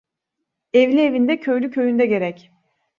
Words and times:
Evli 0.73 1.01
evinde 1.01 1.39
köylü 1.39 1.71
köyünde 1.71 2.05
gerek. 2.05 2.51